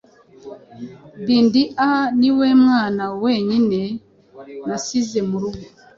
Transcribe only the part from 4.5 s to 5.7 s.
nasize murugo